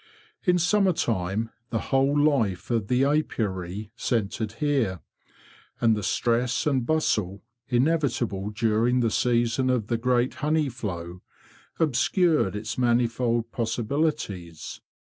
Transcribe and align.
In 0.45 0.57
summer 0.57 0.93
time 0.93 1.51
the 1.69 1.77
whole 1.93 2.19
life 2.19 2.71
of 2.71 2.87
the 2.87 3.03
apiary 3.05 3.91
centred 3.95 4.53
here; 4.53 4.99
and 5.79 5.95
the 5.95 6.01
stress 6.01 6.65
and 6.65 6.83
bustle, 6.87 7.43
inevitable 7.67 8.49
during 8.49 9.01
the 9.01 9.09
séason 9.09 9.71
of 9.71 9.89
the 9.89 9.97
great 9.97 10.33
honey 10.41 10.69
flow, 10.69 11.21
obscured 11.79 12.55
its 12.55 12.79
manifold 12.79 13.51
possi 13.51 13.85
bilities. 13.87 14.79